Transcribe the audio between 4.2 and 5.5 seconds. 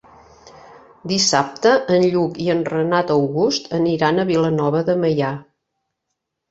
Vilanova de Meià.